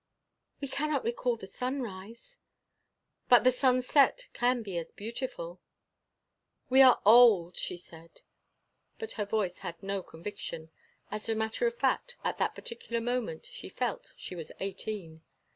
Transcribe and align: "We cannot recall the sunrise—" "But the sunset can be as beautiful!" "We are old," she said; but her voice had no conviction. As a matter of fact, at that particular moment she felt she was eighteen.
"We 0.59 0.67
cannot 0.67 1.03
recall 1.03 1.35
the 1.35 1.45
sunrise—" 1.45 2.39
"But 3.29 3.43
the 3.43 3.51
sunset 3.51 4.29
can 4.33 4.63
be 4.63 4.79
as 4.79 4.91
beautiful!" 4.91 5.61
"We 6.71 6.81
are 6.81 6.99
old," 7.05 7.55
she 7.55 7.77
said; 7.77 8.21
but 8.97 9.11
her 9.11 9.25
voice 9.25 9.59
had 9.59 9.83
no 9.83 10.01
conviction. 10.01 10.71
As 11.11 11.29
a 11.29 11.35
matter 11.35 11.67
of 11.67 11.77
fact, 11.77 12.15
at 12.23 12.39
that 12.39 12.55
particular 12.55 12.99
moment 12.99 13.45
she 13.51 13.69
felt 13.69 14.13
she 14.17 14.33
was 14.35 14.51
eighteen. 14.59 15.21